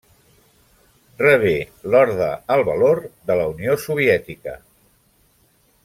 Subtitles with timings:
[1.23, 1.51] Rebé
[1.95, 4.57] l'Orde al Valor de la Unió Soviètica.